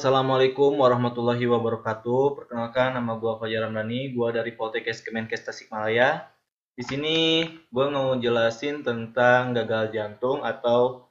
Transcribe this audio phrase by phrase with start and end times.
[0.00, 2.32] Assalamualaikum warahmatullahi wabarakatuh.
[2.32, 4.16] Perkenalkan, nama gue Fajar Ramdhani.
[4.16, 6.24] Gue dari Poltekkes Kemenkes Tasikmalaya.
[6.72, 11.04] Di sini gue mau jelasin tentang gagal jantung atau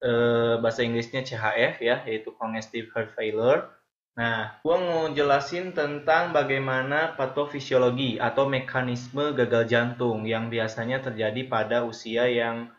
[0.00, 3.68] eh, bahasa Inggrisnya CHF ya, yaitu Congestive Heart Failure.
[4.16, 11.84] Nah, gue mau jelasin tentang bagaimana patofisiologi atau mekanisme gagal jantung yang biasanya terjadi pada
[11.84, 12.72] usia yang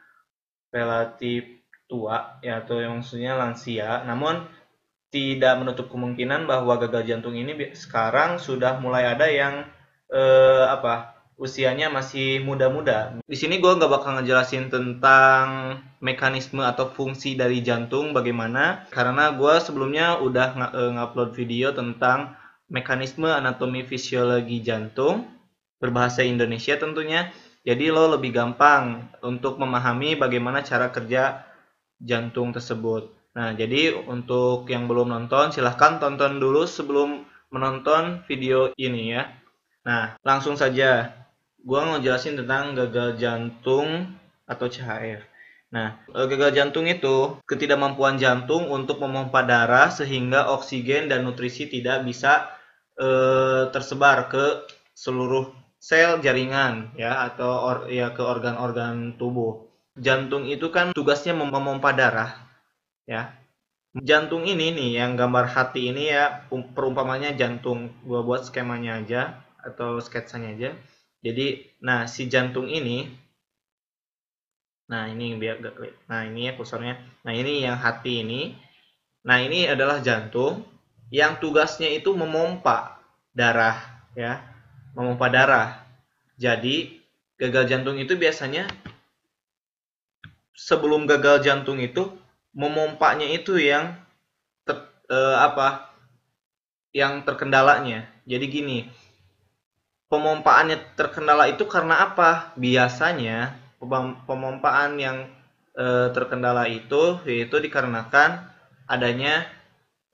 [0.73, 4.01] relatif tua ya atau yang maksudnya lansia.
[4.09, 4.64] Namun
[5.15, 9.63] tidak menutup kemungkinan bahwa gagal jantung ini sekarang sudah mulai ada yang
[10.11, 13.15] eh, apa usianya masih muda-muda.
[13.23, 19.55] Di sini gue nggak bakal ngejelasin tentang mekanisme atau fungsi dari jantung bagaimana, karena gue
[19.63, 22.35] sebelumnya udah eh, ngupload video tentang
[22.67, 25.31] mekanisme anatomi fisiologi jantung
[25.79, 27.31] berbahasa Indonesia tentunya.
[27.65, 31.41] Jadi lo lebih gampang untuk memahami bagaimana cara kerja
[31.97, 33.09] jantung tersebut.
[33.35, 39.27] Nah, jadi untuk yang belum nonton, silahkan tonton dulu sebelum menonton video ini ya.
[39.83, 41.11] Nah, langsung saja.
[41.65, 44.15] Gua mau jelasin tentang gagal jantung
[44.47, 45.25] atau CHF.
[45.75, 52.05] Nah, eh, gagal jantung itu ketidakmampuan jantung untuk memompa darah sehingga oksigen dan nutrisi tidak
[52.07, 52.47] bisa
[52.95, 59.67] eh, tersebar ke seluruh sel jaringan ya atau or, ya ke organ-organ tubuh.
[59.99, 62.44] Jantung itu kan tugasnya memompa darah
[63.09, 63.33] ya.
[63.95, 67.95] Jantung ini nih yang gambar hati ini ya perumpamannya jantung.
[68.03, 70.69] Gua buat skemanya aja atau sketsanya aja.
[71.23, 73.07] Jadi nah si jantung ini
[74.85, 75.95] nah ini biar gak klik.
[76.05, 78.53] Nah ini ya kursornya nah ini yang hati ini.
[79.25, 80.67] Nah ini adalah jantung
[81.09, 82.99] yang tugasnya itu memompa
[83.31, 83.79] darah
[84.13, 84.43] ya.
[84.91, 85.87] Memompa darah.
[86.35, 86.99] Jadi
[87.39, 88.67] gagal jantung itu biasanya
[90.51, 92.11] sebelum gagal jantung itu
[92.55, 93.99] memompanya itu yang
[94.63, 95.91] ter, eh, apa
[96.95, 98.07] yang terkendalanya.
[98.23, 98.77] Jadi gini,
[100.07, 102.55] pemompaannya terkendala itu karena apa?
[102.55, 103.59] Biasanya
[104.25, 105.27] pemompaan yang
[105.75, 108.47] eh, terkendala itu yaitu dikarenakan
[108.87, 109.43] adanya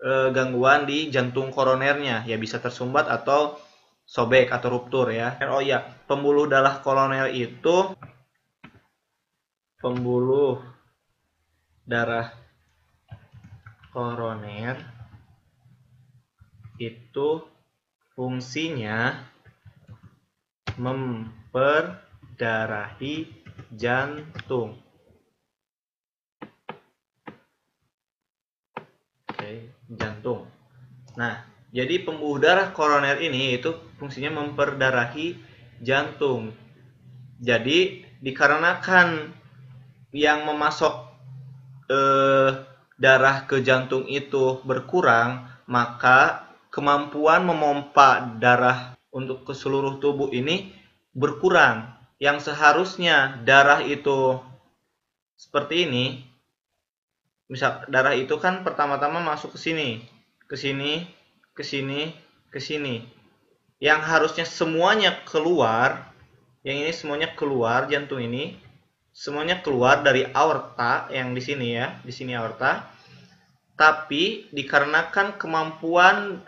[0.01, 3.61] eh, gangguan di jantung koronernya, ya bisa tersumbat atau
[4.09, 5.37] sobek atau ruptur ya.
[5.47, 7.93] Oh iya, pembuluh darah koroner itu
[9.77, 10.59] pembuluh
[11.85, 12.33] darah
[13.91, 14.79] koroner
[16.81, 17.45] itu
[18.15, 19.27] fungsinya
[20.79, 23.27] memperdarahi
[23.75, 24.79] jantung.
[29.29, 30.47] Oke, jantung.
[31.19, 31.43] Nah,
[31.75, 35.35] jadi pembuluh darah koroner ini itu fungsinya memperdarahi
[35.83, 36.55] jantung.
[37.41, 39.33] Jadi dikarenakan
[40.13, 41.10] yang memasok
[41.91, 42.49] eh,
[42.95, 50.71] darah ke jantung itu berkurang, maka kemampuan memompa darah untuk ke seluruh tubuh ini
[51.11, 51.91] berkurang.
[52.21, 54.39] Yang seharusnya darah itu
[55.35, 56.05] seperti ini,
[57.49, 60.05] misal darah itu kan pertama-tama masuk ke sini,
[60.45, 61.09] ke sini,
[61.57, 62.13] ke sini,
[62.53, 63.01] ke sini.
[63.81, 66.13] Yang harusnya semuanya keluar,
[66.61, 68.61] yang ini semuanya keluar jantung ini,
[69.11, 72.87] semuanya keluar dari aorta yang di sini ya, di sini aorta.
[73.75, 76.39] Tapi dikarenakan kemampuan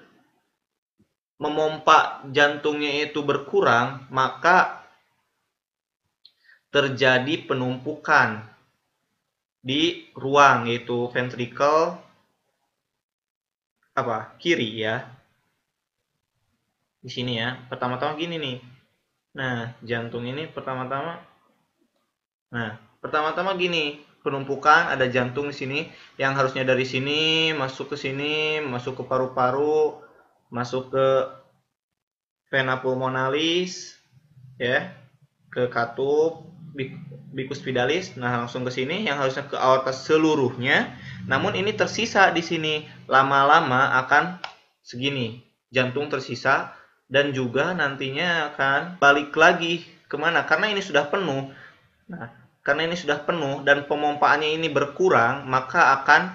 [1.40, 4.84] memompa jantungnya itu berkurang, maka
[6.74, 8.42] terjadi penumpukan
[9.64, 11.96] di ruang yaitu ventricle
[13.96, 15.08] apa kiri ya
[17.00, 18.58] di sini ya pertama-tama gini nih
[19.38, 21.22] nah jantung ini pertama-tama
[22.54, 25.80] Nah, pertama-tama gini, penumpukan ada jantung di sini
[26.22, 29.98] yang harusnya dari sini masuk ke sini, masuk ke paru-paru,
[30.54, 31.08] masuk ke
[32.54, 33.98] vena pulmonalis,
[34.62, 34.94] ya,
[35.50, 36.46] ke katup,
[37.34, 38.14] bikuspidalis.
[38.22, 40.94] Nah, langsung ke sini yang harusnya ke aorta seluruhnya.
[41.26, 44.38] Namun ini tersisa di sini lama-lama akan
[44.86, 45.42] segini.
[45.74, 46.78] Jantung tersisa
[47.10, 50.46] dan juga nantinya akan balik lagi ke mana?
[50.46, 51.50] Karena ini sudah penuh.
[52.06, 56.32] Nah, karena ini sudah penuh dan pemompaannya ini berkurang, maka akan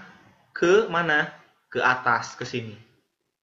[0.53, 1.33] ke mana?
[1.69, 2.77] Ke atas, ke sini.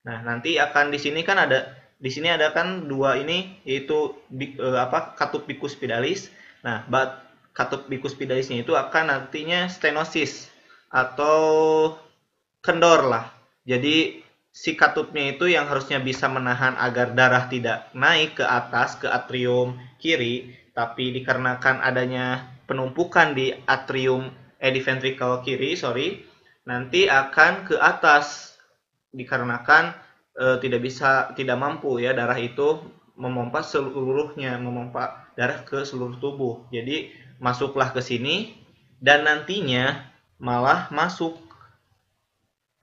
[0.05, 1.65] Nah, nanti akan di sini kan ada
[1.97, 5.17] di sini ada kan dua ini yaitu eh, apa?
[5.17, 6.29] katup bikuspidalis.
[6.61, 10.51] Nah, bat katup bikuspidalisnya itu akan nantinya stenosis
[10.91, 11.37] atau
[12.59, 13.31] kendor lah.
[13.63, 14.21] Jadi
[14.51, 19.79] si katupnya itu yang harusnya bisa menahan agar darah tidak naik ke atas ke atrium
[19.97, 24.29] kiri, tapi dikarenakan adanya penumpukan di atrium
[24.59, 24.73] eh
[25.45, 26.25] kiri sorry
[26.65, 28.57] nanti akan ke atas
[29.13, 29.93] dikarenakan
[30.33, 32.81] e, tidak bisa tidak mampu ya darah itu
[33.15, 36.67] memompa seluruhnya memompa darah ke seluruh tubuh.
[36.71, 38.55] Jadi masuklah ke sini
[38.99, 41.39] dan nantinya malah masuk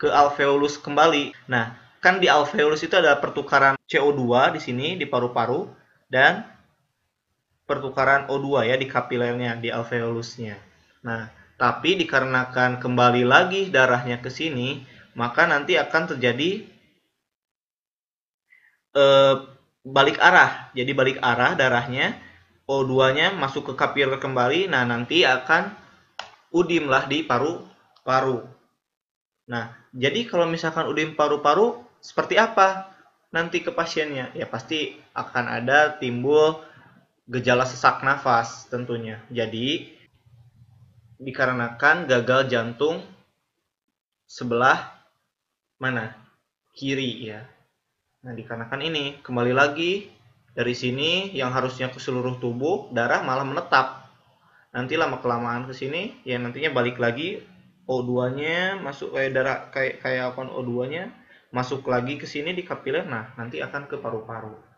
[0.00, 1.36] ke alveolus kembali.
[1.48, 5.68] Nah kan di alveolus itu ada pertukaran CO2 di sini di paru-paru
[6.08, 6.48] dan
[7.64, 10.56] pertukaran O2 ya di kapilernya di alveolusnya
[11.02, 14.82] nah tapi dikarenakan kembali lagi darahnya ke sini
[15.14, 16.64] maka nanti akan terjadi
[18.96, 19.36] eh,
[19.82, 20.70] balik arah.
[20.72, 22.16] Jadi balik arah darahnya,
[22.70, 25.74] O2-nya masuk ke kapiler kembali, nah nanti akan
[26.54, 28.46] udim lah di paru-paru.
[29.50, 32.94] Nah, jadi kalau misalkan udim paru-paru, seperti apa
[33.34, 34.30] nanti ke pasiennya?
[34.38, 36.62] Ya pasti akan ada timbul
[37.30, 39.22] gejala sesak nafas tentunya.
[39.30, 39.94] Jadi,
[41.22, 43.02] dikarenakan gagal jantung
[44.26, 44.90] sebelah
[45.78, 46.18] mana?
[46.72, 47.44] Kiri ya.
[48.24, 50.08] Nah, dikarenakan ini, kembali lagi
[50.56, 54.08] dari sini yang harusnya ke seluruh tubuh, darah malah menetap.
[54.72, 57.44] Nanti lama kelamaan ke sini, ya nantinya balik lagi
[57.84, 61.12] O2-nya masuk kayak darah kayak kayak apa O2-nya
[61.52, 63.04] masuk lagi ke sini di kapiler.
[63.04, 64.71] Nah, nanti akan ke paru-paru.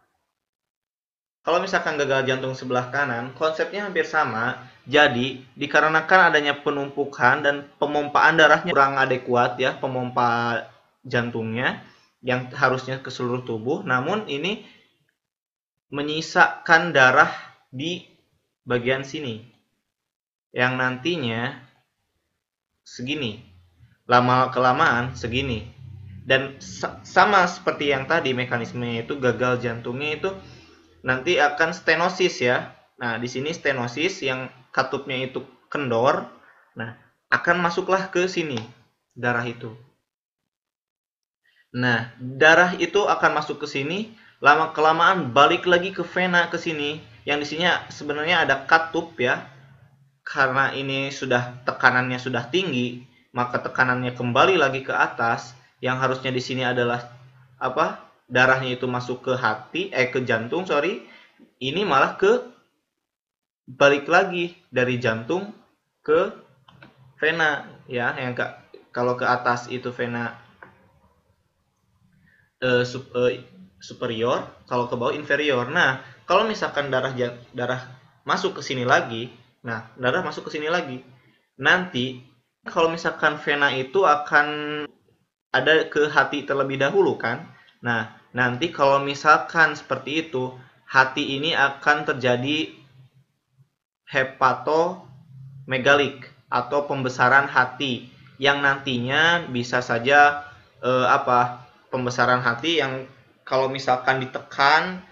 [1.44, 4.64] Kalau misalkan gagal jantung sebelah kanan, konsepnya hampir sama.
[4.88, 10.64] Jadi, dikarenakan adanya penumpukan dan pemompaan darahnya kurang adekuat ya, pemompa
[11.04, 11.84] jantungnya,
[12.24, 14.64] yang harusnya ke seluruh tubuh, namun ini
[15.92, 17.28] menyisakan darah
[17.68, 18.08] di
[18.64, 19.44] bagian sini.
[20.48, 21.60] Yang nantinya
[22.80, 23.44] segini.
[24.08, 25.68] Lama kelamaan segini.
[26.24, 26.56] Dan
[27.04, 30.32] sama seperti yang tadi mekanismenya itu gagal jantungnya itu
[31.04, 36.24] nanti akan stenosis ya nah di sini stenosis yang katupnya itu kendor
[36.74, 36.96] nah
[37.28, 38.58] akan masuklah ke sini
[39.12, 39.76] darah itu
[41.74, 47.02] Nah, darah itu akan masuk ke sini, lama kelamaan balik lagi ke vena ke sini.
[47.26, 49.42] Yang di sini sebenarnya ada katup ya.
[50.22, 53.02] Karena ini sudah tekanannya sudah tinggi,
[53.34, 55.58] maka tekanannya kembali lagi ke atas.
[55.82, 57.10] Yang harusnya di sini adalah
[57.58, 58.03] apa?
[58.24, 61.04] Darahnya itu masuk ke hati, eh ke jantung, sorry.
[61.60, 62.54] Ini malah ke
[63.64, 65.52] balik lagi dari jantung
[66.04, 66.32] ke
[67.16, 68.44] vena ya yang ke,
[68.92, 70.36] kalau ke atas itu vena
[72.60, 73.32] uh, sup, uh,
[73.80, 75.68] superior, kalau ke bawah inferior.
[75.68, 77.12] Nah, kalau misalkan darah
[77.52, 77.82] darah
[78.24, 79.32] masuk ke sini lagi,
[79.64, 81.00] nah darah masuk ke sini lagi,
[81.60, 82.24] nanti
[82.64, 84.46] kalau misalkan vena itu akan
[85.52, 87.53] ada ke hati terlebih dahulu kan.
[87.84, 90.56] Nah, nanti kalau misalkan seperti itu,
[90.88, 92.72] hati ini akan terjadi
[94.08, 98.08] hepatomegalik atau pembesaran hati
[98.40, 100.48] yang nantinya bisa saja
[100.80, 103.04] eh, apa pembesaran hati yang
[103.44, 105.04] kalau misalkan ditekan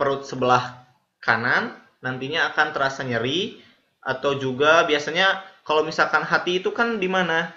[0.00, 0.88] perut sebelah
[1.20, 3.60] kanan nantinya akan terasa nyeri
[4.00, 7.52] atau juga biasanya kalau misalkan hati itu kan di mana?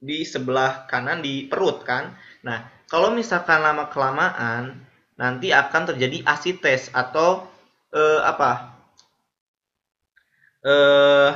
[0.00, 2.16] Di sebelah kanan di perut kan?
[2.46, 4.82] Nah kalau misalkan lama kelamaan
[5.14, 7.46] nanti akan terjadi asites atau
[7.94, 8.74] eh, apa
[10.66, 11.30] eh,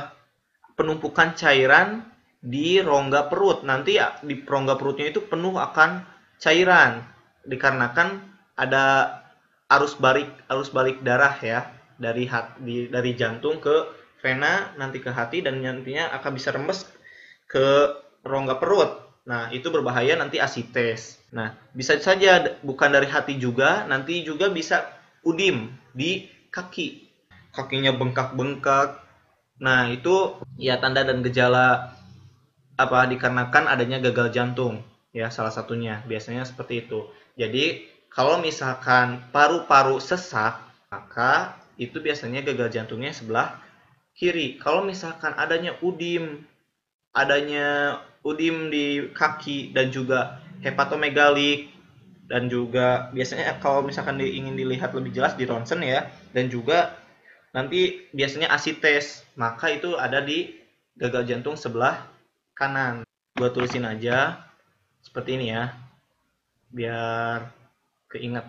[0.75, 2.03] penumpukan cairan
[2.43, 3.63] di rongga perut.
[3.63, 6.03] Nanti di rongga perutnya itu penuh akan
[6.37, 7.01] cairan
[7.47, 8.19] dikarenakan
[8.59, 9.17] ada
[9.71, 15.41] arus balik arus balik darah ya dari hati dari jantung ke vena nanti ke hati
[15.41, 16.85] dan nantinya akan bisa rembes
[17.47, 17.95] ke
[18.27, 19.04] rongga perut.
[19.25, 21.17] Nah, itu berbahaya nanti asites.
[21.33, 24.85] Nah, bisa saja bukan dari hati juga, nanti juga bisa
[25.25, 27.09] udim di kaki.
[27.51, 29.01] Kakinya bengkak-bengkak.
[29.59, 31.95] Nah, itu ya tanda dan gejala
[32.75, 34.83] apa dikarenakan adanya gagal jantung
[35.15, 37.07] ya salah satunya biasanya seperti itu
[37.39, 40.59] jadi kalau misalkan paru-paru sesak
[40.91, 43.63] maka itu biasanya gagal jantungnya sebelah
[44.11, 46.43] kiri kalau misalkan adanya udim
[47.15, 51.69] adanya udim di kaki dan juga hepatomegalik
[52.25, 56.09] dan juga biasanya kalau misalkan ingin dilihat lebih jelas di ronsen ya.
[56.33, 56.97] Dan juga
[57.53, 60.57] nanti biasanya asites maka itu ada di
[60.97, 62.01] gagal jantung sebelah
[62.57, 63.05] kanan.
[63.37, 64.41] Gue tulisin aja
[65.05, 65.69] seperti ini ya
[66.73, 67.53] biar
[68.09, 68.43] keinget.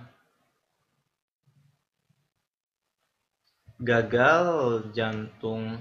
[3.77, 4.49] Gagal
[4.97, 5.77] jantung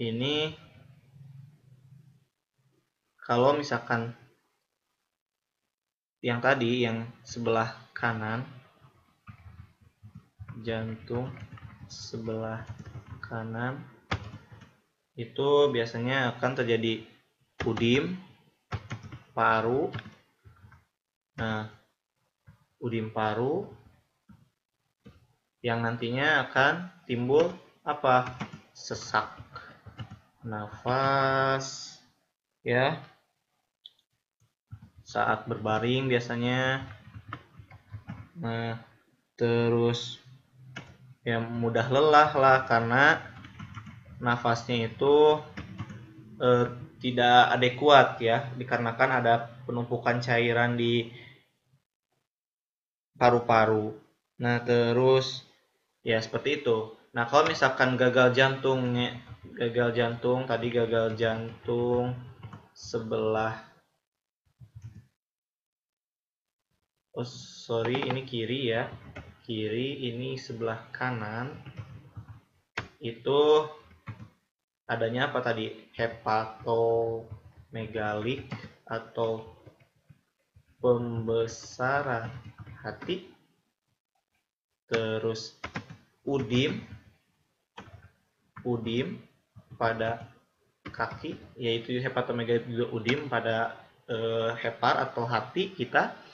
[0.00, 0.56] ini
[3.26, 4.14] kalau misalkan
[6.22, 8.46] yang tadi yang sebelah kanan
[10.62, 11.34] jantung
[11.90, 12.62] sebelah
[13.18, 13.82] kanan
[15.18, 17.02] itu biasanya akan terjadi
[17.66, 18.14] udim
[19.34, 19.90] paru.
[21.34, 21.66] Nah
[22.78, 23.66] udim paru
[25.66, 27.50] yang nantinya akan timbul
[27.82, 28.38] apa?
[28.70, 29.34] Sesak
[30.46, 31.98] nafas
[32.62, 33.02] ya
[35.06, 36.82] saat berbaring biasanya
[38.36, 38.82] nah
[39.38, 40.18] terus
[41.22, 43.22] ya mudah lelah lah karena
[44.18, 45.40] nafasnya itu
[46.42, 46.66] eh,
[47.00, 49.34] tidak adekuat ya dikarenakan ada
[49.68, 51.12] penumpukan cairan di
[53.16, 53.96] paru-paru.
[54.40, 55.44] Nah, terus
[56.04, 56.92] ya seperti itu.
[57.16, 59.16] Nah, kalau misalkan gagal jantungnya
[59.56, 62.12] gagal jantung tadi gagal jantung
[62.76, 63.56] sebelah
[67.16, 68.92] Oh, sorry, ini kiri ya.
[69.48, 71.48] Kiri ini sebelah kanan.
[73.00, 73.64] Itu
[74.84, 75.72] adanya apa tadi?
[75.96, 78.52] Hepatomegalik
[78.84, 79.48] atau
[80.76, 82.28] pembesaran
[82.84, 83.32] hati
[84.84, 85.56] terus
[86.20, 86.84] udim
[88.60, 89.24] udim
[89.80, 90.28] pada
[90.92, 93.72] kaki yaitu hepatomegalit juga udim pada
[94.04, 96.25] e, hepar atau hati kita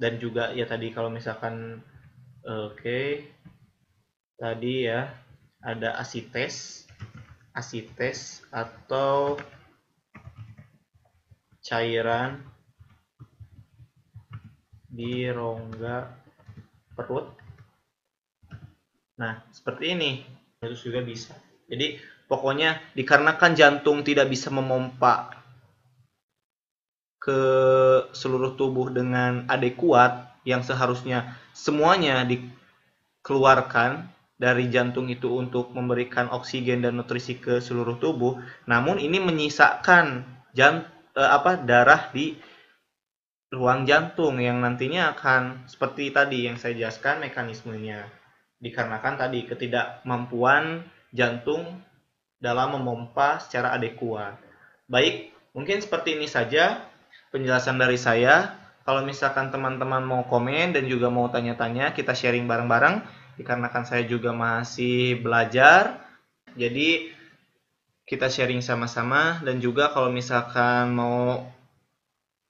[0.00, 1.84] dan juga ya tadi kalau misalkan
[2.42, 3.28] oke okay,
[4.40, 5.12] tadi ya
[5.60, 6.88] ada asites
[7.52, 9.36] asites atau
[11.60, 12.40] cairan
[14.90, 16.10] di rongga
[16.98, 17.30] perut.
[19.20, 20.10] Nah, seperti ini.
[20.60, 21.32] Itu juga bisa.
[21.70, 25.39] Jadi, pokoknya dikarenakan jantung tidak bisa memompa
[27.20, 27.40] ke
[28.16, 34.08] seluruh tubuh dengan adekuat yang seharusnya semuanya dikeluarkan
[34.40, 38.40] dari jantung itu untuk memberikan oksigen dan nutrisi ke seluruh tubuh.
[38.64, 40.24] Namun ini menyisakan
[40.56, 42.40] jant eh, apa darah di
[43.52, 48.08] ruang jantung yang nantinya akan seperti tadi yang saya jelaskan mekanismenya
[48.62, 51.84] dikarenakan tadi ketidakmampuan jantung
[52.40, 54.38] dalam memompa secara adekuat.
[54.88, 56.80] Baik, mungkin seperti ini saja
[57.30, 58.58] penjelasan dari saya.
[58.84, 63.02] Kalau misalkan teman-teman mau komen dan juga mau tanya-tanya, kita sharing bareng-bareng
[63.38, 66.02] dikarenakan saya juga masih belajar.
[66.58, 67.14] Jadi
[68.04, 71.46] kita sharing sama-sama dan juga kalau misalkan mau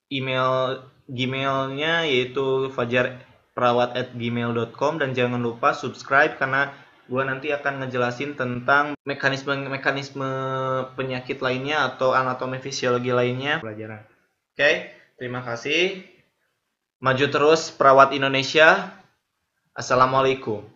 [0.08, 6.72] email Gmailnya yaitu fajarperawat@gmail.com dan jangan lupa subscribe karena
[7.10, 10.30] gue nanti akan ngejelasin tentang mekanisme-mekanisme
[10.94, 14.06] penyakit lainnya atau anatomi fisiologi lainnya pelajaran.
[14.60, 16.04] Oke, terima kasih.
[17.00, 18.92] Maju terus perawat Indonesia.
[19.72, 20.68] Assalamualaikum.